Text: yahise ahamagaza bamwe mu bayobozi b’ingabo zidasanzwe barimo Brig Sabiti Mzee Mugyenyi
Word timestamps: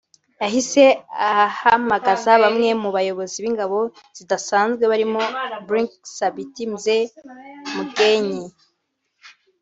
yahise 0.41 0.83
ahamagaza 1.43 2.31
bamwe 2.43 2.69
mu 2.81 2.89
bayobozi 2.95 3.37
b’ingabo 3.43 3.79
zidasanzwe 4.17 4.83
barimo 4.91 5.21
Brig 5.67 5.91
Sabiti 6.17 6.63
Mzee 6.73 7.05
Mugyenyi 7.75 8.41